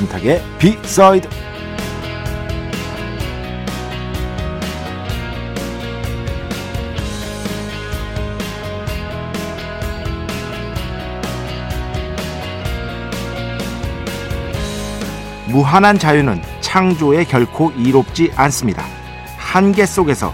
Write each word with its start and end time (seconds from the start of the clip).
배순탁의 0.00 0.42
비사이드 0.58 1.28
무한한 15.48 15.98
자유는 15.98 16.40
창조에 16.60 17.24
결코 17.24 17.72
이롭지 17.72 18.30
않습니다. 18.36 18.84
한계 19.36 19.84
속에서 19.84 20.32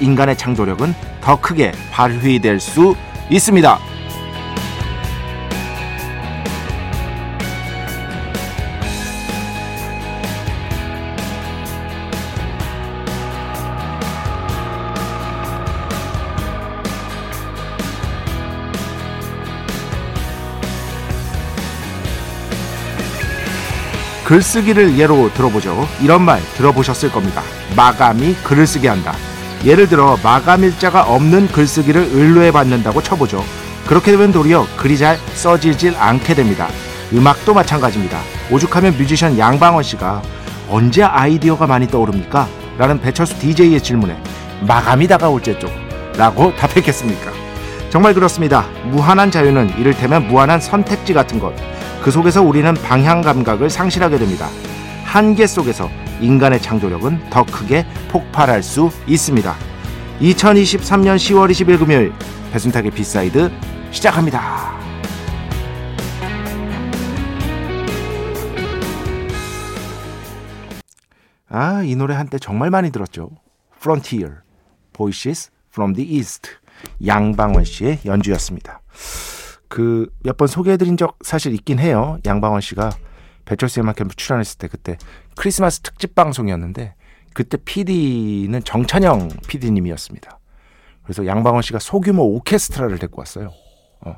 인간의 0.00 0.36
창조력은 0.36 0.92
더 1.20 1.40
크게 1.40 1.72
발휘될 1.92 2.60
수 2.60 2.96
있습니다. 3.30 3.95
글쓰기를 24.26 24.98
예로 24.98 25.32
들어보죠. 25.34 25.86
이런 26.02 26.22
말 26.22 26.40
들어보셨을 26.56 27.12
겁니다. 27.12 27.42
마감이 27.76 28.34
글을 28.42 28.66
쓰게 28.66 28.88
한다. 28.88 29.14
예를 29.64 29.88
들어 29.88 30.18
마감일자가 30.20 31.04
없는 31.04 31.46
글쓰기를 31.48 32.08
의뢰해 32.12 32.50
받는다고 32.50 33.02
쳐보죠. 33.02 33.44
그렇게 33.86 34.10
되면 34.10 34.32
도리어 34.32 34.66
글이 34.76 34.98
잘 34.98 35.16
써지질 35.34 35.94
않게 35.96 36.34
됩니다. 36.34 36.66
음악도 37.12 37.54
마찬가지입니다. 37.54 38.18
오죽하면 38.50 38.98
뮤지션 38.98 39.38
양방원 39.38 39.84
씨가 39.84 40.22
언제 40.68 41.04
아이디어가 41.04 41.68
많이 41.68 41.86
떠오릅니까? 41.86 42.48
라는 42.78 43.00
배철수 43.00 43.38
DJ의 43.38 43.80
질문에 43.80 44.20
마감이 44.62 45.06
다가올 45.06 45.40
때죠. 45.40 45.70
라고 46.16 46.52
답했겠습니까? 46.56 47.30
정말 47.90 48.12
그렇습니다. 48.12 48.66
무한한 48.86 49.30
자유는 49.30 49.78
이를테면 49.78 50.26
무한한 50.26 50.60
선택지 50.60 51.14
같은 51.14 51.38
것. 51.38 51.54
그 52.06 52.12
속에서 52.12 52.40
우리는 52.40 52.72
방향 52.72 53.20
감각을 53.20 53.68
상실하게 53.68 54.18
됩니다. 54.18 54.48
한계 55.04 55.44
속에서 55.48 55.90
인간의 56.20 56.62
창조력은 56.62 57.30
더 57.30 57.44
크게 57.44 57.84
폭발할 58.10 58.62
수 58.62 58.90
있습니다. 59.08 59.52
2023년 60.20 61.16
10월 61.16 61.50
20일 61.50 61.80
금요일 61.80 62.12
배순탁의 62.52 62.92
B 62.92 63.04
side 63.04 63.50
시작합니다. 63.90 64.78
아, 71.48 71.82
이 71.82 71.96
노래 71.96 72.14
한때 72.14 72.38
정말 72.38 72.70
많이 72.70 72.92
들었죠. 72.92 73.30
Frontier, 73.78 74.42
Voices 74.92 75.50
from 75.72 75.92
the 75.92 76.08
East. 76.08 76.50
양방언 77.04 77.64
씨의 77.64 77.98
연주였습니다. 78.04 78.80
그 79.68 80.08
몇 80.24 80.36
번 80.36 80.48
소개해드린 80.48 80.96
적 80.96 81.18
사실 81.22 81.52
있긴 81.54 81.78
해요. 81.78 82.18
양방원 82.26 82.60
씨가 82.60 82.90
배철수 83.44 83.80
음악 83.80 83.96
캠프 83.96 84.14
출연했을 84.16 84.58
때 84.58 84.68
그때 84.68 84.98
크리스마스 85.36 85.80
특집 85.80 86.14
방송이었는데 86.14 86.94
그때 87.34 87.58
PD는 87.64 88.62
정찬영 88.64 89.28
PD님이었습니다. 89.48 90.38
그래서 91.04 91.26
양방원 91.26 91.62
씨가 91.62 91.78
소규모 91.78 92.22
오케스트라를 92.24 92.98
데리고 92.98 93.20
왔어요. 93.20 93.52
어, 94.00 94.16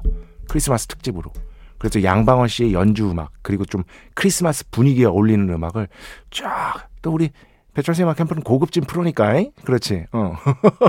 크리스마스 0.48 0.86
특집으로. 0.86 1.32
그래서 1.78 2.02
양방원 2.02 2.48
씨의 2.48 2.72
연주 2.72 3.10
음악 3.10 3.30
그리고 3.42 3.64
좀 3.64 3.84
크리스마스 4.14 4.68
분위기에 4.70 5.04
어울리는 5.06 5.48
음악을 5.48 5.88
쫙 6.30 6.88
또 7.02 7.12
우리 7.12 7.30
배철수 7.74 8.02
음악 8.02 8.16
캠프는 8.16 8.42
고급진 8.42 8.82
프로니까 8.84 9.44
그렇지. 9.64 10.06
어. 10.12 10.36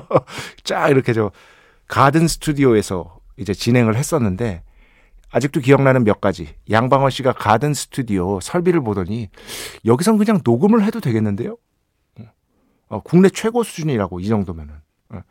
쫙 0.64 0.90
이렇게 0.90 1.14
저 1.14 1.32
가든 1.88 2.28
스튜디오에서 2.28 3.19
이제 3.40 3.54
진행을 3.54 3.96
했었는데 3.96 4.64
아직도 5.32 5.62
기억나는 5.62 6.04
몇 6.04 6.22
가지. 6.22 6.50
양방언 6.70 7.12
씨가 7.12 7.34
가든 7.34 7.74
스튜디오 7.74 8.40
설비를 8.40 8.82
보더니 8.82 9.30
여기선 9.86 10.18
그냥 10.18 10.40
녹음을 10.44 10.84
해도 10.84 11.00
되겠는데요? 11.00 11.58
어, 12.88 13.02
국내 13.02 13.30
최고 13.30 13.64
수준이라고 13.64 14.20
이 14.20 14.28
정도면은. 14.28 14.74
어, 15.10 15.22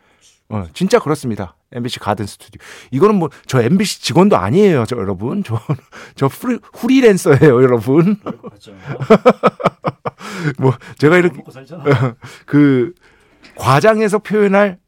어, 0.50 0.64
진짜 0.72 1.00
그렇습니다. 1.00 1.56
MBC 1.72 1.98
가든 1.98 2.26
스튜디오. 2.26 2.60
이거는 2.92 3.16
뭐 3.16 3.28
저 3.46 3.60
MBC 3.60 4.02
직원도 4.02 4.36
아니에요, 4.36 4.84
저 4.86 4.96
여러분. 4.96 5.42
저저 5.42 6.28
프리, 6.28 6.58
후리랜서예요, 6.72 7.62
여러분. 7.62 8.16
뭐 10.58 10.72
제가 10.98 11.18
이렇게 11.18 11.42
그 12.46 12.94
과장해서 13.56 14.20
표현할 14.20 14.78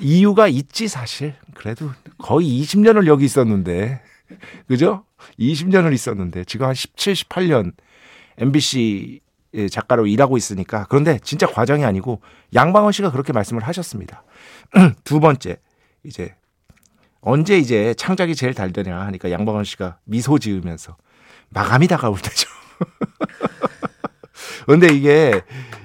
이유가 0.00 0.48
있지 0.48 0.88
사실. 0.88 1.34
그래도 1.54 1.90
거의 2.18 2.62
20년을 2.62 3.06
여기 3.06 3.24
있었는데. 3.24 4.02
그죠? 4.68 5.04
20년을 5.38 5.92
있었는데 5.92 6.44
지금 6.44 6.66
한 6.66 6.74
17, 6.74 7.14
18년 7.14 7.72
MBC 8.38 9.20
작가로 9.70 10.06
일하고 10.06 10.36
있으니까 10.36 10.86
그런데 10.88 11.18
진짜 11.22 11.46
과정이 11.46 11.84
아니고 11.84 12.20
양방원 12.54 12.92
씨가 12.92 13.10
그렇게 13.10 13.32
말씀을 13.32 13.62
하셨습니다. 13.62 14.24
두 15.04 15.20
번째 15.20 15.58
이제 16.02 16.34
언제 17.20 17.56
이제 17.56 17.94
창작이 17.94 18.34
제일 18.34 18.54
잘 18.54 18.72
되냐 18.72 18.98
하니까 19.00 19.30
양방원 19.30 19.64
씨가 19.64 19.98
미소 20.04 20.38
지으면서 20.38 20.96
마감이 21.50 21.86
다가올 21.86 22.18
때죠. 22.20 22.48
근데 24.66 24.92
이게 24.92 25.40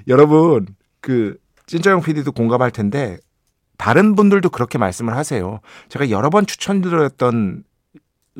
여러분 0.08 0.66
그 1.00 1.38
찐짜형 1.68 2.02
PD도 2.02 2.32
공감할 2.32 2.72
텐데 2.72 3.20
다른 3.80 4.14
분들도 4.14 4.50
그렇게 4.50 4.78
말씀을 4.78 5.16
하세요. 5.16 5.62
제가 5.88 6.10
여러 6.10 6.30
번 6.30 6.46
추천드렸던 6.46 7.64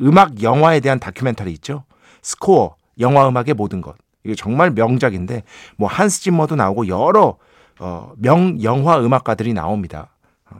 음악 0.00 0.42
영화에 0.42 0.80
대한 0.80 1.00
다큐멘터리 1.00 1.50
있죠. 1.54 1.84
스코어, 2.20 2.76
영화 2.98 3.26
음악의 3.26 3.54
모든 3.56 3.80
것. 3.80 3.96
이게 4.22 4.34
정말 4.34 4.70
명작인데 4.70 5.42
뭐 5.78 5.88
한스 5.88 6.20
짐머도 6.20 6.56
나오고 6.56 6.88
여러 6.88 7.38
어, 7.78 8.12
명 8.18 8.62
영화 8.62 9.00
음악가들이 9.00 9.54
나옵니다. 9.54 10.14
어. 10.50 10.58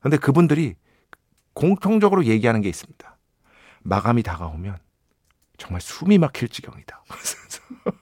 근데 0.00 0.16
그분들이 0.16 0.74
공통적으로 1.54 2.24
얘기하는 2.24 2.62
게 2.62 2.68
있습니다. 2.68 3.16
마감이 3.84 4.24
다가오면 4.24 4.76
정말 5.56 5.80
숨이 5.80 6.18
막힐 6.18 6.48
지경이다. 6.48 7.04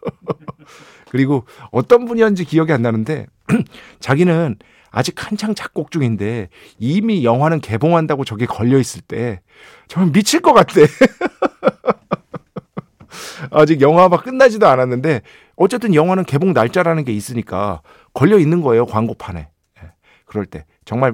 그리고 1.10 1.44
어떤 1.70 2.06
분이었는지 2.06 2.46
기억이 2.46 2.72
안 2.72 2.80
나는데 2.80 3.26
자기는 4.00 4.56
아직 4.94 5.26
한창 5.26 5.56
작곡 5.56 5.90
중인데 5.90 6.48
이미 6.78 7.24
영화는 7.24 7.60
개봉한다고 7.60 8.24
저게 8.24 8.46
걸려 8.46 8.78
있을 8.78 9.00
때 9.00 9.40
정말 9.88 10.12
미칠 10.12 10.40
것 10.40 10.52
같대. 10.52 10.86
아직 13.50 13.80
영화가 13.80 14.22
끝나지도 14.22 14.68
않았는데 14.68 15.22
어쨌든 15.56 15.96
영화는 15.96 16.24
개봉 16.24 16.52
날짜라는 16.52 17.04
게 17.04 17.12
있으니까 17.12 17.82
걸려 18.12 18.38
있는 18.38 18.60
거예요 18.60 18.86
광고판에. 18.86 19.48
예, 19.82 19.92
그럴 20.26 20.46
때 20.46 20.64
정말 20.84 21.12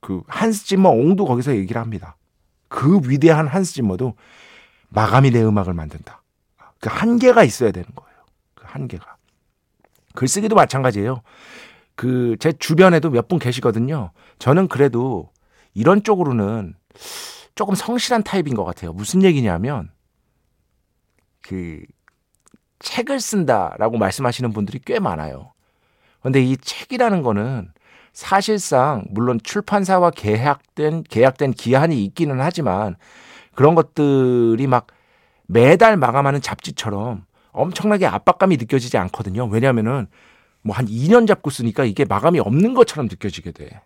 그 0.00 0.22
한스 0.26 0.64
짐머 0.64 0.88
옹도 0.88 1.26
거기서 1.26 1.54
얘기를 1.54 1.82
합니다. 1.82 2.16
그 2.68 2.98
위대한 3.04 3.46
한스 3.46 3.74
짐머도 3.74 4.14
마감이 4.88 5.32
내 5.32 5.42
음악을 5.42 5.74
만든다. 5.74 6.22
그 6.80 6.88
한계가 6.90 7.44
있어야 7.44 7.72
되는 7.72 7.86
거예요. 7.94 8.16
그 8.54 8.64
한계가. 8.66 9.16
글쓰기도 10.14 10.54
마찬가지예요. 10.54 11.20
그 11.98 12.36
제 12.38 12.52
주변에도 12.52 13.10
몇 13.10 13.28
분 13.28 13.38
계시거든요. 13.40 14.12
저는 14.38 14.68
그래도 14.68 15.30
이런 15.74 16.02
쪽으로는 16.04 16.74
조금 17.56 17.74
성실한 17.74 18.22
타입인 18.22 18.54
것 18.54 18.64
같아요. 18.64 18.92
무슨 18.92 19.22
얘기냐면 19.24 19.90
그 21.42 21.80
책을 22.78 23.18
쓴다라고 23.20 23.98
말씀하시는 23.98 24.52
분들이 24.52 24.78
꽤 24.84 25.00
많아요. 25.00 25.52
근데 26.22 26.40
이 26.40 26.56
책이라는 26.56 27.22
거는 27.22 27.72
사실상 28.12 29.04
물론 29.10 29.40
출판사와 29.42 30.10
계약된 30.10 31.02
계약된 31.04 31.52
기한이 31.52 32.04
있기는 32.04 32.40
하지만 32.40 32.94
그런 33.56 33.74
것들이 33.74 34.66
막 34.68 34.86
매달 35.46 35.96
마감하는 35.96 36.40
잡지처럼 36.40 37.24
엄청나게 37.50 38.06
압박감이 38.06 38.56
느껴지지 38.56 38.98
않거든요. 38.98 39.46
왜냐하면은 39.46 40.06
뭐 40.62 40.74
한 40.76 40.86
2년 40.86 41.26
잡고 41.26 41.50
쓰니까 41.50 41.84
이게 41.84 42.04
마감이 42.04 42.40
없는 42.40 42.74
것처럼 42.74 43.06
느껴지게 43.06 43.52
돼. 43.52 43.80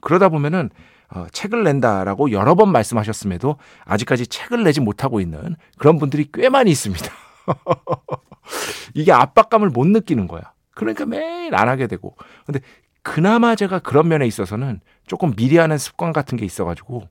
그러다 0.00 0.28
보면은 0.28 0.70
어, 1.12 1.26
책을 1.32 1.64
낸다라고 1.64 2.30
여러 2.30 2.54
번 2.54 2.70
말씀하셨음에도 2.70 3.56
아직까지 3.84 4.28
책을 4.28 4.62
내지 4.62 4.80
못하고 4.80 5.20
있는 5.20 5.56
그런 5.76 5.98
분들이 5.98 6.28
꽤 6.32 6.48
많이 6.48 6.70
있습니다. 6.70 7.04
이게 8.94 9.12
압박감을 9.12 9.70
못 9.70 9.86
느끼는 9.88 10.28
거야. 10.28 10.52
그러니까 10.74 11.04
매일 11.06 11.54
안 11.54 11.68
하게 11.68 11.88
되고. 11.88 12.16
근데 12.46 12.60
그나마 13.02 13.56
제가 13.56 13.80
그런 13.80 14.08
면에 14.08 14.26
있어서는 14.26 14.80
조금 15.06 15.34
미리 15.34 15.56
하는 15.56 15.78
습관 15.78 16.12
같은 16.12 16.38
게 16.38 16.44
있어가지고 16.44 17.08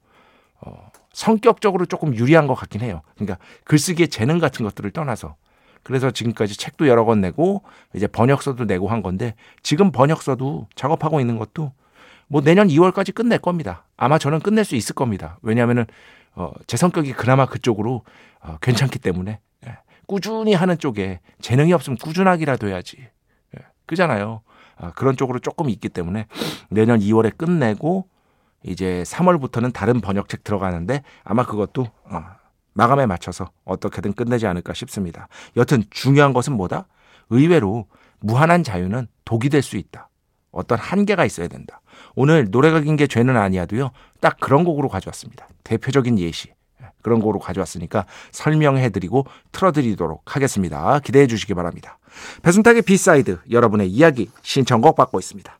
어, 0.61 0.91
성격적으로 1.11 1.85
조금 1.85 2.15
유리한 2.15 2.47
것 2.47 2.55
같긴 2.55 2.81
해요. 2.81 3.01
그러니까 3.15 3.37
글쓰기의 3.65 4.07
재능 4.07 4.39
같은 4.39 4.63
것들을 4.63 4.89
떠나서 4.91 5.35
그래서 5.83 6.11
지금까지 6.11 6.57
책도 6.57 6.87
여러 6.87 7.05
권 7.05 7.21
내고 7.21 7.63
이제 7.93 8.07
번역서도 8.07 8.65
내고 8.65 8.87
한 8.87 9.01
건데 9.01 9.35
지금 9.63 9.91
번역서도 9.91 10.67
작업하고 10.75 11.19
있는 11.19 11.37
것도 11.37 11.71
뭐 12.27 12.41
내년 12.41 12.67
2월까지 12.67 13.13
끝낼 13.13 13.39
겁니다. 13.39 13.85
아마 13.97 14.17
저는 14.17 14.39
끝낼 14.39 14.63
수 14.63 14.75
있을 14.75 14.95
겁니다. 14.95 15.39
왜냐하면은 15.41 15.85
어, 16.35 16.51
제 16.67 16.77
성격이 16.77 17.13
그나마 17.13 17.45
그쪽으로 17.45 18.03
어, 18.41 18.57
괜찮기 18.61 18.99
때문에 18.99 19.39
예. 19.67 19.77
꾸준히 20.07 20.53
하는 20.53 20.77
쪽에 20.77 21.19
재능이 21.41 21.73
없으면 21.73 21.97
꾸준하기라도 21.97 22.67
해야지. 22.67 22.97
예. 23.57 23.65
그잖아요. 23.87 24.41
아, 24.77 24.91
그런 24.91 25.17
쪽으로 25.17 25.39
조금 25.39 25.69
있기 25.69 25.89
때문에 25.89 26.27
내년 26.69 26.99
2월에 26.99 27.35
끝내고 27.35 28.07
이제 28.63 29.03
3월부터는 29.05 29.73
다른 29.73 29.99
번역책 29.99 30.43
들어가는데 30.43 31.03
아마 31.23 31.45
그것도 31.45 31.87
어, 32.05 32.25
마감에 32.79 33.05
맞춰서 33.05 33.49
어떻게든 33.65 34.13
끝내지 34.13 34.47
않을까 34.47 34.73
싶습니다. 34.73 35.27
여튼 35.57 35.83
중요한 35.89 36.31
것은 36.31 36.53
뭐다? 36.53 36.87
의외로 37.29 37.87
무한한 38.21 38.63
자유는 38.63 39.07
독이 39.25 39.49
될 39.49 39.61
수 39.61 39.75
있다. 39.75 40.07
어떤 40.51 40.79
한계가 40.79 41.25
있어야 41.25 41.49
된다. 41.49 41.81
오늘 42.15 42.47
노래가 42.49 42.79
긴 42.79 42.95
게 42.95 43.05
죄는 43.05 43.35
아니야도요. 43.35 43.91
딱 44.21 44.39
그런 44.39 44.63
곡으로 44.63 44.87
가져왔습니다. 44.87 45.47
대표적인 45.65 46.17
예시. 46.19 46.53
그런 47.01 47.19
곡으로 47.19 47.39
가져왔으니까 47.39 48.05
설명해드리고 48.31 49.25
틀어드리도록 49.51 50.35
하겠습니다. 50.35 50.99
기대해 50.99 51.27
주시기 51.27 51.53
바랍니다. 51.53 51.97
배순탁의 52.43 52.81
B 52.83 52.94
side 52.94 53.39
여러분의 53.51 53.89
이야기 53.89 54.29
신청곡 54.41 54.95
받고 54.95 55.19
있습니다. 55.19 55.59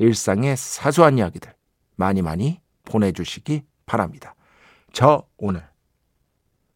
일상의 0.00 0.56
사소한 0.56 1.18
이야기들 1.18 1.52
많이 1.96 2.22
많이 2.22 2.58
보내주시기 2.86 3.64
바랍니다. 3.84 4.34
저 4.94 5.28
오늘 5.36 5.62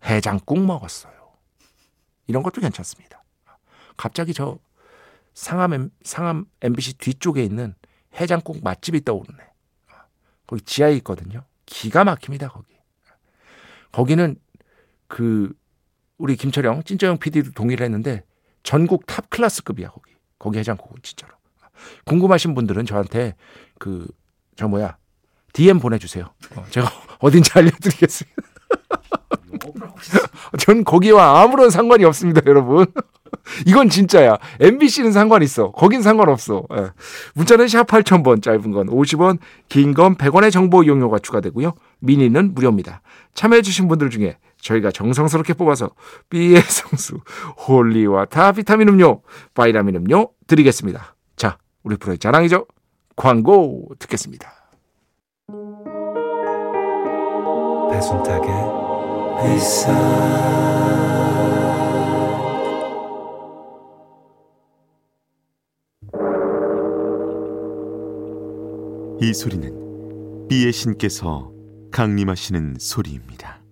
해장국 0.04 0.60
먹었어요. 0.60 1.32
이런 2.26 2.42
것도 2.42 2.60
괜찮습니다. 2.60 3.24
갑자기 3.96 4.34
저 4.34 4.58
상암, 5.32 5.88
상암 6.02 6.44
MBC 6.60 6.98
뒤쪽에 6.98 7.42
있는 7.42 7.74
해장국 8.14 8.62
맛집이 8.62 9.04
떠오르네. 9.04 9.38
거기 10.46 10.60
지하에 10.60 10.92
있거든요. 10.96 11.46
기가 11.64 12.04
막힙니다, 12.04 12.48
거기. 12.48 12.74
거기는 13.90 14.36
그 15.08 15.50
우리 16.18 16.36
김철영, 16.36 16.82
찐짜형 16.82 17.16
PD도 17.16 17.52
동의를 17.52 17.84
했는데 17.84 18.22
전국 18.62 19.06
top 19.06 19.30
class급이야, 19.30 19.88
거기. 19.88 20.12
거기 20.38 20.58
해장국은 20.58 21.00
진짜로. 21.02 21.34
궁금하신 22.04 22.54
분들은 22.54 22.86
저한테 22.86 23.34
그 23.78 24.06
저 24.56 24.68
뭐야 24.68 24.96
DM 25.52 25.80
보내주세요. 25.80 26.26
어, 26.54 26.64
제가 26.70 26.88
어딘지 27.18 27.50
알려드리겠습니다. 27.54 28.36
전 30.58 30.84
거기와 30.84 31.42
아무런 31.42 31.70
상관이 31.70 32.04
없습니다, 32.04 32.40
여러분. 32.46 32.86
이건 33.66 33.88
진짜야. 33.88 34.38
MBC는 34.60 35.12
상관 35.12 35.42
있어. 35.42 35.72
거긴 35.72 36.02
상관없어. 36.02 36.64
예. 36.76 36.90
문자는 37.34 37.66
샵 37.68 37.86
8000번, 37.86 38.42
짧은 38.42 38.70
건 38.70 38.86
50원, 38.88 39.38
긴 39.68 39.92
건 39.94 40.16
100원의 40.16 40.52
정보 40.52 40.82
이용료가 40.82 41.18
추가되고요. 41.18 41.74
미니는 42.00 42.54
무료입니다. 42.54 43.02
참여해주신 43.34 43.88
분들 43.88 44.10
중에 44.10 44.38
저희가 44.60 44.90
정성스럽게 44.92 45.54
뽑아서 45.54 45.90
B의 46.30 46.62
성수, 46.62 47.18
홀리와 47.66 48.26
타 48.26 48.52
비타민 48.52 48.88
음료, 48.88 49.22
바이라민 49.54 49.96
음료 49.96 50.30
드리겠습니다. 50.46 51.14
자, 51.84 51.88
우리 51.88 51.96
프로의 51.96 52.18
자랑이죠. 52.18 52.66
광고 53.14 53.88
듣겠습니다. 53.98 54.52
배순탁의 57.90 58.48
회사 59.44 59.92
이 69.20 69.32
소리는 69.32 70.48
비의 70.48 70.72
신께서 70.72 71.52
강림하시는 71.92 72.76
소리입니다. 72.78 73.63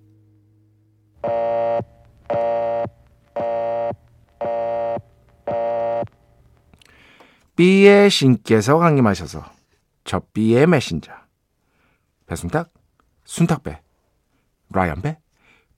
B의 7.55 8.09
신께서 8.09 8.79
강림하셔서 8.79 9.45
저 10.05 10.21
B의 10.33 10.67
메신저 10.67 11.13
배순탁, 12.27 12.71
순탁배, 13.25 13.81
라이언배, 14.71 15.19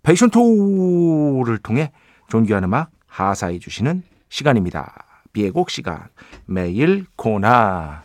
페이션토를 0.04 1.58
통해 1.58 1.90
존귀한 2.28 2.62
음악 2.64 2.90
하사해 3.06 3.58
주시는 3.58 4.04
시간입니다. 4.28 5.22
B의 5.32 5.50
곡 5.50 5.70
시간 5.70 6.08
매일 6.46 7.06
코나 7.16 8.04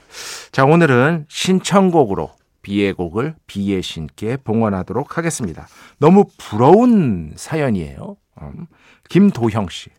자 0.52 0.66
오늘은 0.66 1.26
신청곡으로 1.30 2.32
B의 2.64 2.94
곡을 2.94 3.36
B의 3.46 3.84
신께 3.84 4.38
봉헌하도록 4.38 5.16
하겠습니다. 5.16 5.68
너무 6.00 6.26
부러운 6.40 7.34
사연이에요. 7.36 8.18
음, 8.42 8.66
김도형 9.10 9.70
씨 9.70 9.92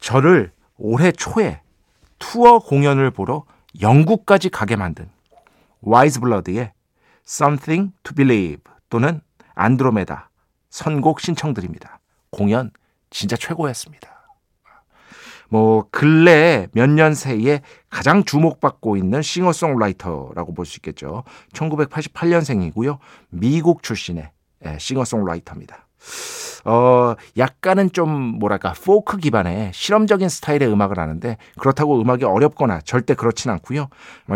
저를 0.00 0.50
올해 0.76 1.12
초에 1.12 1.60
투어 2.18 2.58
공연을 2.58 3.10
보러 3.10 3.44
영국까지 3.80 4.48
가게 4.50 4.76
만든 4.76 5.08
Weyes 5.80 6.20
Blood의 6.20 6.72
Something 7.26 7.92
to 8.02 8.14
Believe 8.14 8.62
또는 8.90 9.20
Andromeda 9.54 10.30
선곡 10.70 11.20
신청드립니다. 11.20 12.00
공연 12.30 12.70
진짜 13.10 13.36
최고였습니다. 13.36 14.12
뭐 15.48 15.86
근래 15.90 16.66
몇 16.72 16.88
년 16.88 17.14
사이에 17.14 17.60
가장 17.90 18.24
주목받고 18.24 18.96
있는 18.96 19.22
싱어송라이터라고 19.22 20.54
볼 20.54 20.66
수 20.66 20.78
있겠죠. 20.78 21.22
1988년생이고요. 21.52 22.98
미국 23.30 23.82
출신의 23.82 24.30
예, 24.66 24.78
싱어송라이터입니다. 24.78 25.86
어, 26.64 27.14
약간은 27.36 27.92
좀 27.92 28.10
뭐랄까 28.10 28.72
포크 28.72 29.18
기반의 29.18 29.70
실험적인 29.74 30.28
스타일의 30.28 30.68
음악을 30.68 30.98
하는데 30.98 31.36
그렇다고 31.58 32.00
음악이 32.00 32.24
어렵거나 32.24 32.80
절대 32.80 33.14
그렇진 33.14 33.50
않고요. 33.50 33.88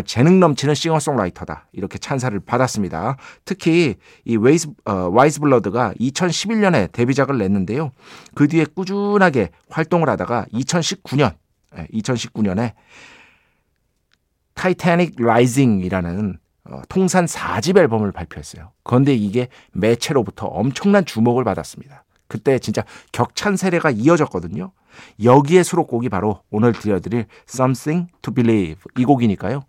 재능 0.05 0.41
넘치는 0.41 0.75
싱어송라이터다 0.75 1.69
이렇게 1.73 1.99
찬사를 1.99 2.39
받았습니다. 2.41 3.17
특히 3.45 3.97
이 4.25 4.37
Weyes 4.37 4.69
어, 4.85 5.09
Weyes 5.13 5.41
Blood가 5.41 5.95
2011년에 5.99 6.93
데뷔작을 6.93 7.39
냈는데요. 7.39 7.93
그 8.35 8.47
뒤에 8.49 8.67
꾸준하게 8.67 9.51
활동을 9.71 10.09
하다가 10.11 10.47
2019년 10.53 11.35
2019년에 11.93 12.73
Titanic 14.55 15.15
Rising이라는 15.19 16.39
어, 16.65 16.83
통산 16.89 17.25
4집 17.25 17.79
앨범을 17.79 18.13
발표했어요. 18.13 18.73
그런데 18.83 19.15
이게 19.15 19.49
매체로부터 19.73 20.47
엄청난 20.47 21.05
주목을 21.05 21.45
받았습니다. 21.45 22.05
그때 22.29 22.59
진짜 22.59 22.85
격찬 23.13 23.57
세례가 23.57 23.91
이어졌거든요. 23.91 24.73
여기에 25.23 25.63
수록곡이 25.63 26.09
바로 26.09 26.43
오늘 26.51 26.73
들려드릴 26.73 27.27
Something 27.49 28.11
to 28.23 28.33
Believe 28.35 28.83
이 28.97 29.05
곡이니까요. 29.05 29.63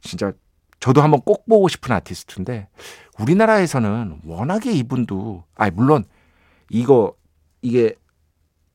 진짜 0.00 0.32
저도 0.80 1.00
한번 1.02 1.20
꼭 1.22 1.46
보고 1.48 1.68
싶은 1.68 1.94
아티스트인데 1.94 2.68
우리나라에서는 3.18 4.20
워낙에 4.24 4.72
이분도 4.72 5.44
아 5.56 5.70
물론 5.70 6.04
이거 6.70 7.14
이게 7.62 7.94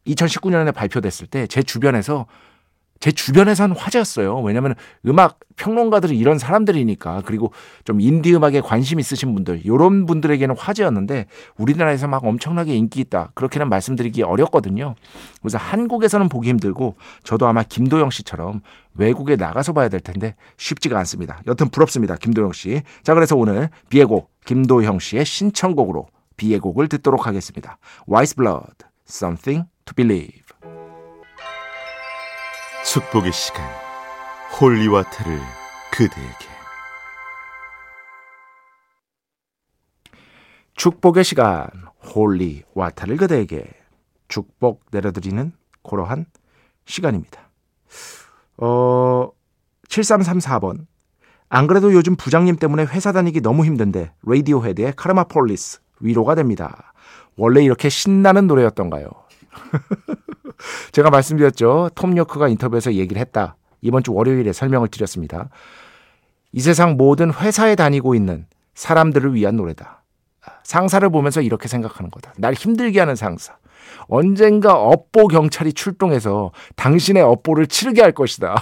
2019년에 0.06 0.74
발표됐을 0.74 1.27
때 1.27 1.48
제 1.48 1.62
주변에서 1.62 2.25
제 3.00 3.12
주변에서는 3.12 3.75
화제였어요. 3.75 4.39
왜냐하면 4.42 4.75
음악 5.06 5.39
평론가들이 5.56 6.18
이런 6.18 6.38
사람들이니까 6.38 7.24
그리고 7.25 7.51
좀 7.84 8.00
인디 8.00 8.34
음악에 8.36 8.62
관심 8.62 9.00
있으신 9.00 9.34
분들 9.34 9.62
이런 9.66 10.06
분들에게는 10.06 10.56
화제였는데 10.58 11.25
우리나라에서 11.58 12.08
막 12.08 12.24
엄청나게 12.24 12.75
인기 12.75 13.01
있다 13.01 13.32
그렇게는 13.34 13.70
말씀드리기 13.70 14.24
어렵거든요. 14.24 14.96
그래서 15.42 15.58
한국에서는 15.58 16.30
보기 16.30 16.50
힘들고 16.50 16.96
저도 17.24 17.48
아마 17.48 17.63
김도영 17.63 18.10
씨처럼 18.10 18.62
외국에 18.96 19.36
나가서 19.36 19.74
봐야 19.74 19.89
될 19.89 20.00
텐데 20.00 20.36
쉽지가 20.58 20.98
않습니다. 21.00 21.42
여튼 21.48 21.70
부럽습니다. 21.70 22.16
김도영 22.16 22.54
씨. 22.54 22.82
자 23.04 23.13
그래서 23.13 23.36
오늘 23.36 23.70
B의 23.89 24.06
곡 24.06 24.32
김도영 24.46 25.00
씨의 25.00 25.25
신청곡으로 25.25 26.08
B의 26.38 26.60
곡을 26.60 26.88
듣도록 26.88 27.27
하겠습니다. 27.27 27.77
Weyes 28.08 28.36
Blood, 28.36 28.86
Something 29.08 29.68
to 29.86 29.94
Believe. 29.96 30.47
축복의 32.86 33.31
시간 33.34 33.65
holy 34.60 34.84
water를 34.84 35.39
그대에게 35.91 36.48
축복의 40.75 41.24
시간 41.24 41.67
holy 42.13 42.63
water를 42.74 43.17
그대에게 43.17 43.67
축복 44.27 44.86
내려드리는 44.91 45.51
그러한 45.84 46.25
시간입니다. 46.86 47.50
어 48.57 49.29
7334번 49.89 50.86
안 51.50 51.67
그래도 51.67 51.93
요즘 51.93 52.15
부장님 52.15 52.57
때문에 52.57 52.86
회사 52.86 53.12
다니기 53.12 53.41
너무 53.41 53.65
힘든데 53.65 54.13
Radiohead의 54.24 54.94
Karma 54.96 55.25
Police 55.25 55.79
위로가 56.00 56.36
됩니다. 56.36 56.93
원래 57.38 57.63
이렇게 57.63 57.89
신나는 57.89 58.48
노래였던가요? 58.48 59.10
제가 60.92 61.10
말씀드렸죠. 61.10 61.92
톰 61.96 62.18
요크가 62.18 62.48
인터뷰에서 62.48 62.94
얘기를 62.94 63.20
했다. 63.20 63.56
이번 63.82 64.04
주 64.04 64.14
월요일에 64.14 64.54
설명을 64.54 64.88
드렸습니다. 64.88 65.50
이 66.52 66.60
세상 66.60 66.98
모든 66.98 67.34
회사에 67.34 67.76
다니고 67.76 68.16
있는 68.16 68.46
사람들을 68.74 69.34
위한 69.36 69.56
노래다. 69.56 70.04
상사를 70.64 71.08
보면서 71.10 71.42
이렇게 71.42 71.68
생각하는 71.68 72.10
거다. 72.10 72.34
날 72.38 72.54
힘들게 72.54 73.00
하는 73.00 73.16
상사. 73.16 73.58
언젠가 74.08 74.74
업보 74.74 75.28
경찰이 75.28 75.74
출동해서 75.74 76.52
당신의 76.76 77.24
업보를 77.24 77.68
치르게 77.68 78.02
할 78.02 78.12
것이다. 78.12 78.56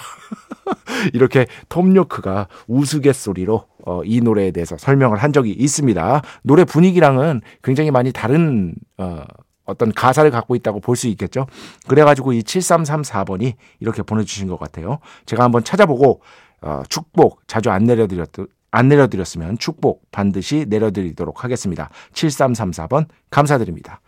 이렇게 1.14 1.46
톰 1.68 1.94
요크가 1.94 2.48
우스갯소리로 2.66 3.64
어, 3.86 4.02
이 4.04 4.20
노래에 4.20 4.50
대해서 4.50 4.76
설명을 4.76 5.18
한 5.18 5.32
적이 5.32 5.52
있습니다. 5.52 6.22
노래 6.42 6.64
분위기랑은 6.64 7.40
굉장히 7.62 7.90
많이 7.90 8.12
다른 8.12 8.74
어, 8.98 9.24
어떤 9.66 9.92
가사를 9.92 10.30
갖고 10.30 10.54
있다고 10.54 10.80
볼 10.80 10.96
수 10.96 11.08
있겠죠. 11.08 11.46
그래가지고 11.88 12.32
이 12.32 12.40
7334번이 12.40 13.54
이렇게 13.80 14.02
보내주신 14.02 14.48
것 14.48 14.58
같아요. 14.58 14.98
제가 15.26 15.44
한번 15.44 15.62
찾아보고 15.64 16.22
어, 16.62 16.82
축복 16.88 17.46
자주 17.46 17.70
안 17.70 17.84
내려드렸 17.84 18.30
안 18.70 18.88
내려드렸으면 18.88 19.58
축복 19.58 20.10
반드시 20.10 20.66
내려드리도록 20.68 21.44
하겠습니다. 21.44 21.90
7334번 22.12 23.06
감사드립니다. 23.30 24.00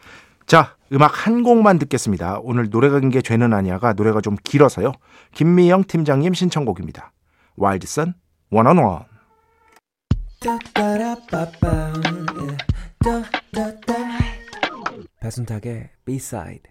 자, 0.47 0.77
음악 0.93 1.27
한 1.27 1.43
곡만 1.43 1.79
듣겠습니다. 1.79 2.39
오늘 2.43 2.69
노래가 2.71 3.01
긴 3.01 3.11
게 3.11 3.21
죄는 3.21 3.53
아니야가 3.53 3.93
노래가 3.93 4.21
좀 4.23 4.37
길어서요. 4.43 4.93
김미영 5.35 5.85
팀장님 5.85 6.33
신청곡입니다. 6.35 7.13
와일드선 7.57 8.15
원언원. 8.51 9.05
배순탁의 15.21 15.91
B-side 16.05 16.71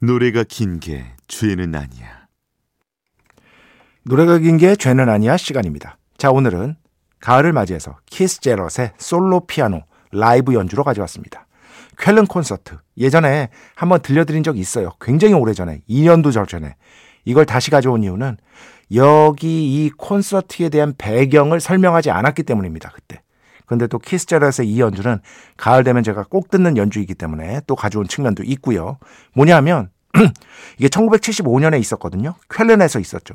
노래가 0.00 0.44
긴 0.44 0.78
게 0.78 1.04
죄는 1.26 1.74
아니야. 1.74 2.28
노래가 4.04 4.38
긴 4.38 4.56
게 4.58 4.76
죄는 4.76 5.08
아니야 5.08 5.36
시간입니다. 5.36 5.98
자, 6.16 6.30
오늘은 6.30 6.76
가을을 7.20 7.52
맞이해서 7.52 7.98
키스 8.06 8.40
제럿의 8.40 8.92
솔로 8.96 9.40
피아노 9.46 9.82
라이브 10.12 10.54
연주로 10.54 10.84
가져왔습니다. 10.84 11.47
쾰른 11.98 12.26
콘서트. 12.26 12.76
예전에 12.96 13.50
한번 13.74 14.00
들려드린 14.00 14.42
적이 14.42 14.60
있어요. 14.60 14.92
굉장히 15.00 15.34
오래전에. 15.34 15.82
2년도 15.88 16.48
전에. 16.48 16.76
이걸 17.24 17.44
다시 17.44 17.70
가져온 17.70 18.02
이유는 18.02 18.36
여기 18.94 19.84
이 19.84 19.90
콘서트에 19.90 20.70
대한 20.70 20.94
배경을 20.96 21.60
설명하지 21.60 22.10
않았기 22.10 22.44
때문입니다. 22.44 22.90
그때. 22.94 23.20
근데 23.66 23.86
또 23.86 23.98
키스 23.98 24.24
제럿의 24.26 24.66
이 24.66 24.80
연주는 24.80 25.20
가을 25.58 25.84
되면 25.84 26.02
제가 26.02 26.24
꼭 26.30 26.50
듣는 26.50 26.78
연주이기 26.78 27.14
때문에 27.14 27.60
또 27.66 27.76
가져온 27.76 28.08
측면도 28.08 28.44
있고요. 28.44 28.96
뭐냐면 29.34 29.90
이게 30.78 30.88
1975년에 30.88 31.78
있었거든요. 31.78 32.34
쾰른에서 32.48 32.98
있었죠. 32.98 33.34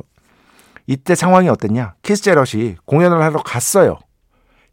이때 0.87 1.13
상황이 1.13 1.49
어땠냐? 1.49 1.93
키스 2.01 2.23
제럿이 2.23 2.77
공연을 2.85 3.21
하러 3.21 3.43
갔어요. 3.43 3.99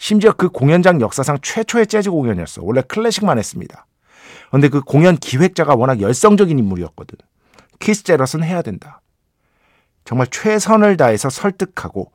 심지어 0.00 0.33
그 0.33 0.49
공연장 0.49 1.02
역사상 1.02 1.38
최초의 1.42 1.87
재즈 1.87 2.11
공연이었어. 2.11 2.62
원래 2.64 2.80
클래식만 2.80 3.38
했습니다. 3.38 3.87
근데 4.50 4.69
그 4.69 4.80
공연 4.80 5.14
기획자가 5.14 5.75
워낙 5.75 6.00
열성적인 6.00 6.59
인물이었거든. 6.59 7.19
키스 7.78 8.02
제럿은 8.04 8.42
해야 8.42 8.62
된다. 8.62 9.02
정말 10.07 10.26
최선을 10.28 10.97
다해서 10.97 11.28
설득하고 11.28 12.11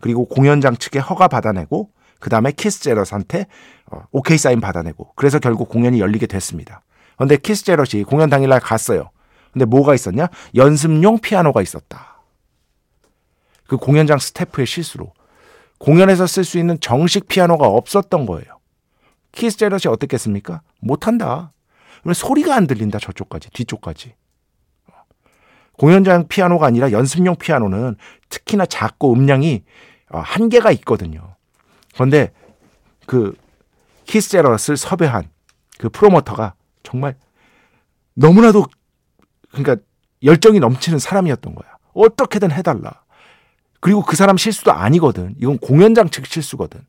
그리고 0.00 0.26
공연장 0.26 0.76
측에 0.76 0.98
허가 0.98 1.26
받아내고 1.26 1.88
그 2.20 2.28
다음에 2.28 2.52
키스 2.52 2.82
제럿한테 2.82 3.46
어, 3.86 4.02
오케이 4.12 4.36
사인 4.36 4.60
받아내고 4.60 5.12
그래서 5.16 5.38
결국 5.38 5.70
공연이 5.70 6.00
열리게 6.00 6.26
됐습니다. 6.26 6.82
근데 7.16 7.38
키스 7.38 7.64
제럿이 7.64 8.04
공연 8.04 8.28
당일날 8.28 8.60
갔어요. 8.60 9.10
근데 9.54 9.64
뭐가 9.64 9.94
있었냐? 9.94 10.28
연습용 10.54 11.18
피아노가 11.18 11.62
있었다. 11.62 12.20
그 13.66 13.78
공연장 13.78 14.18
스태프의 14.18 14.66
실수로 14.66 15.14
공연에서 15.82 16.28
쓸 16.28 16.44
수 16.44 16.58
있는 16.58 16.78
정식 16.78 17.26
피아노가 17.26 17.66
없었던 17.66 18.24
거예요. 18.26 18.60
키스 19.32 19.56
제럿이 19.56 19.82
어떻겠습니까? 19.88 20.62
못한다. 20.78 21.52
소리가 22.14 22.54
안 22.54 22.68
들린다. 22.68 23.00
저쪽까지, 23.00 23.50
뒤쪽까지. 23.50 24.14
공연장 25.72 26.28
피아노가 26.28 26.66
아니라 26.66 26.92
연습용 26.92 27.34
피아노는 27.34 27.96
특히나 28.28 28.64
작고 28.66 29.12
음량이 29.12 29.64
어, 30.10 30.18
한계가 30.20 30.70
있거든요. 30.72 31.34
그런데 31.94 32.30
그 33.06 33.36
키스 34.04 34.30
제럿을 34.30 34.76
섭외한 34.76 35.30
그 35.78 35.88
프로모터가 35.88 36.54
정말 36.84 37.16
너무나도 38.14 38.66
그러니까 39.50 39.76
열정이 40.22 40.60
넘치는 40.60 41.00
사람이었던 41.00 41.56
거야. 41.56 41.76
어떻게든 41.94 42.52
해달라. 42.52 43.01
그리고 43.82 44.00
그 44.00 44.14
사람 44.16 44.36
실수도 44.36 44.72
아니거든. 44.72 45.34
이건 45.38 45.58
공연장 45.58 46.08
측 46.08 46.24
실수거든. 46.24 46.80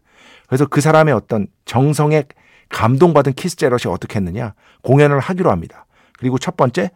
그래서 0.48 0.68
그 0.68 0.80
사람의 0.80 1.14
어떤 1.14 1.48
정성에 1.66 2.26
감동받은 2.70 3.34
키스 3.34 3.56
제럿이 3.56 3.92
어떻게 3.92 4.18
했느냐. 4.18 4.54
공연을 4.84 5.20
하기로 5.20 5.50
합니다. 5.50 5.88
그리고 6.20 6.38
첫 6.38 6.56
번째, 6.56 6.92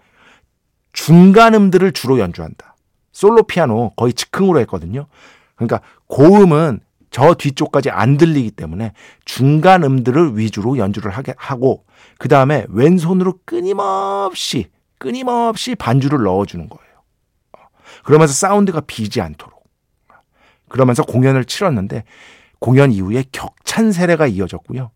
중간 0.93 1.55
음들을 1.55 1.91
주로 1.93 2.19
연주한다. 2.19 2.75
솔로 3.11 3.41
피아노 3.41 3.91
거의 3.95 4.13
즉흥으로 4.13 4.59
했거든요. 4.61 5.07
그러니까 5.55 5.81
고음은 6.05 6.79
저 7.09 7.33
뒤쪽까지 7.33 7.89
안 7.89 8.17
들리기 8.17 8.51
때문에 8.51 8.93
중간 9.25 9.83
음들을 9.83 10.37
위주로 10.37 10.77
연주를 10.77 11.09
하게 11.09 11.33
하고 11.37 11.85
그 12.19 12.27
다음에 12.27 12.67
왼손으로 12.69 13.39
끊임없이 13.45 14.67
끊임없이 14.99 15.73
반주를 15.73 16.23
넣어주는 16.23 16.69
거예요. 16.69 16.87
그러면서 18.03 18.33
사운드가 18.33 18.81
비지 18.81 19.21
않도록. 19.21 19.56
그러면서 20.69 21.03
공연을 21.03 21.45
치렀는데 21.45 22.03
공연 22.59 22.91
이후에 22.91 23.23
격찬 23.31 23.91
세례가 23.91 24.27
이어졌고요. 24.27 24.91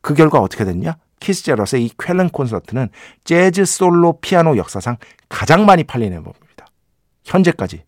그 0.00 0.14
결과 0.14 0.40
어떻게 0.40 0.64
됐냐? 0.64 0.96
키스 1.18 1.44
제럿의 1.44 1.84
이 1.84 1.90
쾰른 1.96 2.30
콘서트는 2.30 2.88
재즈 3.24 3.64
솔로 3.66 4.18
피아노 4.20 4.56
역사상 4.56 4.96
가장 5.28 5.66
많이 5.66 5.84
팔린 5.84 6.12
앨범입니다. 6.12 6.66
현재까지 7.24 7.84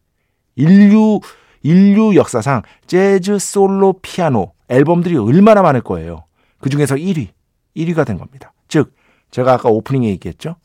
인류 0.55 1.21
인류 1.63 2.15
역사상 2.15 2.63
재즈 2.87 3.39
솔로 3.39 3.95
피아노 4.03 4.53
앨범들이 4.69 5.17
얼마나 5.17 5.63
많을 5.63 5.81
거예요. 5.81 6.25
그 6.61 6.71
중에서 6.71 6.97
1위, 6.97 7.29
1위가 7.77 8.07
된 8.07 8.19
겁니다. 8.19 8.53
즉 8.69 8.95
제가 9.31 9.55
아까 9.55 9.69
오프닝에 9.69 10.09
얘기했죠. 10.09 10.57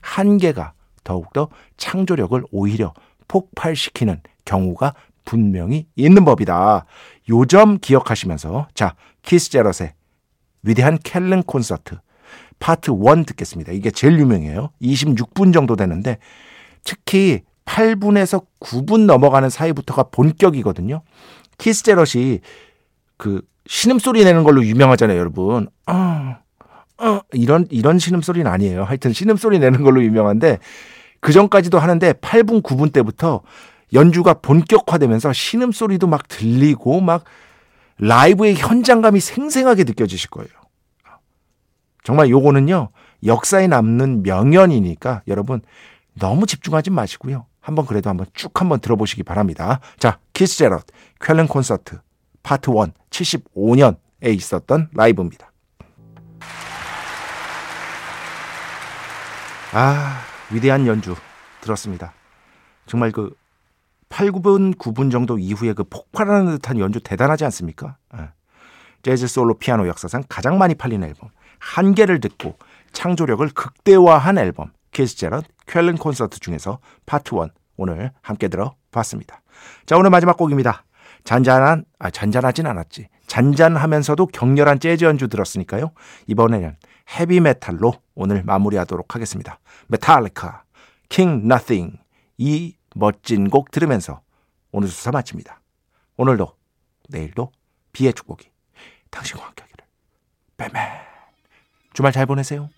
한계가 0.00 0.72
더욱더 1.02 1.48
창조력을 1.76 2.42
오히려 2.50 2.94
폭발시키는 3.28 4.20
경우가 4.44 4.94
분명히 5.24 5.86
있는 5.96 6.24
법이다. 6.24 6.84
요점 7.30 7.78
기억하시면서 7.78 8.68
자 8.74 8.94
키스 9.22 9.50
제럿의 9.50 9.94
위대한 10.62 10.98
쾰른 11.02 11.42
콘서트 11.42 11.96
파트 12.58 12.90
1 12.90 13.24
듣겠습니다. 13.26 13.72
이게 13.72 13.90
제일 13.90 14.18
유명해요. 14.18 14.70
26분 14.80 15.52
정도 15.52 15.76
되는데 15.76 16.18
특히 16.84 17.42
8분에서 17.64 18.44
9분 18.60 19.06
넘어가는 19.06 19.48
사이부터가 19.48 20.04
본격이거든요. 20.04 21.02
키스 21.58 21.82
제럿이 21.82 22.40
그 23.16 23.42
신음소리 23.66 24.24
내는 24.24 24.44
걸로 24.44 24.64
유명하잖아요, 24.64 25.18
여러분. 25.18 25.68
어, 25.86 26.36
어, 26.98 27.20
이런, 27.32 27.66
이런 27.70 27.98
신음소리는 27.98 28.50
아니에요. 28.50 28.84
하여튼 28.84 29.12
신음소리 29.12 29.58
내는 29.58 29.82
걸로 29.82 30.02
유명한데, 30.02 30.58
그 31.20 31.32
전까지도 31.32 31.78
하는데 31.78 32.12
8분, 32.12 32.62
9분 32.62 32.92
때부터 32.92 33.40
연주가 33.92 34.34
본격화되면서 34.34 35.32
신음 35.32 35.72
소리도 35.72 36.06
막 36.06 36.26
들리고 36.28 37.00
막 37.00 37.24
라이브의 37.98 38.56
현장감이 38.56 39.20
생생하게 39.20 39.84
느껴지실 39.84 40.30
거예요. 40.30 40.50
정말 42.02 42.28
요거는요, 42.28 42.88
역사에 43.24 43.66
남는 43.66 44.22
명연이니까 44.22 45.22
여러분 45.28 45.62
너무 46.14 46.46
집중하지 46.46 46.90
마시고요. 46.90 47.46
한번 47.60 47.86
그래도 47.86 48.10
한번 48.10 48.26
쭉 48.34 48.60
한번 48.60 48.80
들어보시기 48.80 49.22
바랍니다. 49.22 49.80
자, 49.98 50.18
키스 50.34 50.58
제럿 50.58 50.84
쾰른 51.18 51.48
콘서트 51.48 51.98
파트 52.42 52.70
1 52.70 52.92
75년에 53.08 53.96
있었던 54.34 54.90
라이브입니다. 54.92 55.50
아, 59.72 60.20
위대한 60.52 60.86
연주 60.86 61.16
들었습니다. 61.62 62.12
정말 62.86 63.10
그 63.10 63.34
8, 64.14 64.30
9분, 64.30 64.76
9분 64.76 65.10
정도 65.10 65.38
이후에 65.40 65.72
그 65.72 65.82
폭발하는 65.82 66.52
듯한 66.52 66.78
연주 66.78 67.00
대단하지 67.00 67.44
않습니까? 67.46 67.96
예. 68.16 68.28
재즈 69.02 69.26
솔로 69.26 69.54
피아노 69.54 69.88
역사상 69.88 70.22
가장 70.28 70.56
많이 70.56 70.76
팔린 70.76 71.02
앨범. 71.02 71.30
한계를 71.58 72.20
딛고 72.20 72.56
창조력을 72.92 73.44
극대화한 73.48 74.38
앨범. 74.38 74.70
키스 74.92 75.16
제럿 75.16 75.44
쾰른 75.66 75.96
콘서트 75.96 76.38
중에서 76.38 76.78
파트 77.06 77.34
1 77.34 77.50
오늘 77.76 78.12
함께 78.22 78.46
들어봤습니다. 78.46 79.42
자, 79.84 79.96
오늘 79.96 80.10
마지막 80.10 80.36
곡입니다. 80.36 80.84
잔잔한, 81.24 81.84
아, 81.98 82.10
잔잔하진 82.10 82.68
않았지. 82.68 83.08
잔잔하면서도 83.26 84.26
격렬한 84.26 84.78
재즈 84.78 85.04
연주 85.04 85.26
들었으니까요. 85.26 85.90
이번에는 86.28 86.76
헤비 87.18 87.40
메탈로 87.40 87.92
오늘 88.14 88.44
마무리하도록 88.44 89.12
하겠습니다. 89.12 89.58
메탈리카, 89.88 90.62
King 91.08 91.48
Nothing. 91.48 91.98
이 92.38 92.76
멋진 92.94 93.50
곡 93.50 93.70
들으면서 93.70 94.22
오늘 94.72 94.88
수사 94.88 95.10
마칩니다. 95.10 95.60
오늘도, 96.16 96.56
내일도 97.08 97.52
비의 97.92 98.14
축복이 98.14 98.50
당신과 99.10 99.44
함께 99.46 99.62
하기를. 99.62 99.84
빼맨. 100.56 100.92
주말 101.92 102.12
잘 102.12 102.26
보내세요. 102.26 102.70